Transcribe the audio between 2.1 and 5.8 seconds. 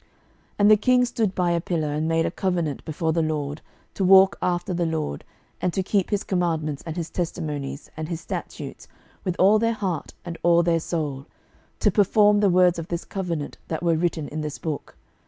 a covenant before the LORD, to walk after the LORD, and